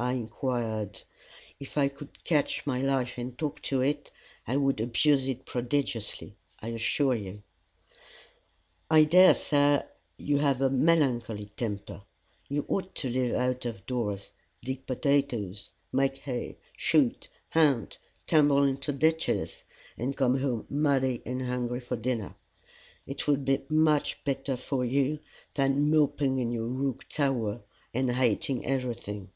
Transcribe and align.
I 0.00 0.12
inquired. 0.12 1.02
"If 1.58 1.76
I 1.76 1.88
could 1.88 2.22
catch 2.22 2.64
my 2.68 2.80
life 2.80 3.18
and 3.18 3.36
talk 3.36 3.60
to 3.62 3.80
it, 3.80 4.12
I 4.46 4.56
would 4.56 4.80
abuse 4.80 5.26
it 5.26 5.44
prodigiously, 5.44 6.36
I 6.62 6.68
assure 6.68 7.16
you." 7.16 7.42
"I 8.88 9.02
dare 9.02 9.34
say. 9.34 9.82
You 10.16 10.38
have 10.38 10.60
a 10.60 10.70
melancholy 10.70 11.50
temper. 11.56 12.02
You 12.48 12.64
ought 12.68 12.94
to 12.94 13.10
live 13.10 13.34
out 13.34 13.64
of 13.64 13.86
doors, 13.86 14.30
dig 14.62 14.86
potatoes; 14.86 15.72
make 15.92 16.18
hay, 16.18 16.58
shoot, 16.76 17.28
hunt, 17.50 17.98
tumble 18.28 18.62
into 18.62 18.92
ditches, 18.92 19.64
and 19.96 20.16
come 20.16 20.38
home 20.38 20.64
muddy 20.70 21.22
and 21.26 21.42
hungry 21.42 21.80
for 21.80 21.96
dinner. 21.96 22.36
It 23.04 23.26
would 23.26 23.44
be 23.44 23.64
much 23.68 24.22
better 24.22 24.56
for 24.56 24.84
you 24.84 25.18
than 25.54 25.90
moping 25.90 26.38
in 26.38 26.52
your 26.52 26.68
rook 26.68 27.08
tower 27.08 27.62
and 27.92 28.12
hating 28.12 28.64
everything." 28.64 29.32